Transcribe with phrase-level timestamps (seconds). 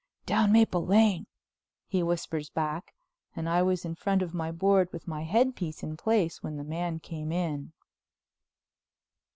[0.25, 1.27] "Down Maple Lane,"
[1.85, 2.95] he whispers back,
[3.35, 6.63] and I was in front of my board with my headpiece in place when the
[6.63, 7.71] man came in.